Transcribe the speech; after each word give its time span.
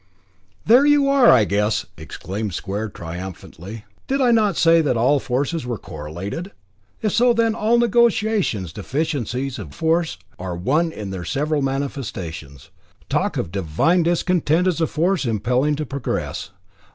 "There 0.65 0.83
you 0.83 1.07
are, 1.09 1.29
I 1.29 1.45
guess!" 1.45 1.85
exclaimed 1.95 2.55
Square 2.55 2.89
triumphantly. 2.89 3.85
"Did 4.07 4.19
I 4.19 4.31
not 4.31 4.57
say 4.57 4.81
that 4.81 4.97
all 4.97 5.19
forces 5.19 5.63
were 5.63 5.77
correlated? 5.77 6.51
If 7.03 7.11
so, 7.11 7.33
then 7.33 7.53
all 7.53 7.77
negations, 7.77 8.73
deficiencies 8.73 9.59
of 9.59 9.75
force 9.75 10.17
are 10.39 10.55
one 10.55 10.91
in 10.91 11.11
their 11.11 11.23
several 11.23 11.61
manifestations. 11.61 12.71
Talk 13.09 13.37
of 13.37 13.51
Divine 13.51 14.01
discontent 14.01 14.65
as 14.65 14.81
a 14.81 14.87
force 14.87 15.23
impelling 15.25 15.75
to 15.75 15.85
progress! 15.85 16.49